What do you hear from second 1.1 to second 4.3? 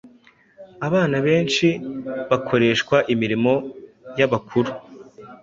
benshi bakoreshwa imirimo y’